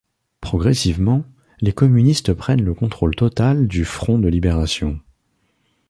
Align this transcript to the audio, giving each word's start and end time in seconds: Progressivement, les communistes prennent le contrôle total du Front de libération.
Progressivement, 0.39 1.23
les 1.59 1.73
communistes 1.73 2.33
prennent 2.33 2.63
le 2.65 2.73
contrôle 2.73 3.13
total 3.15 3.67
du 3.67 3.85
Front 3.85 4.17
de 4.17 4.29
libération. 4.29 4.99